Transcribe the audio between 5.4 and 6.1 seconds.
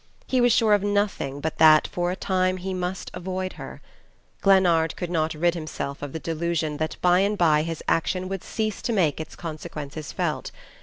himself